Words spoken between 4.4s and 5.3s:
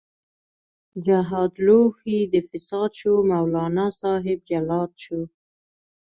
جلاد شو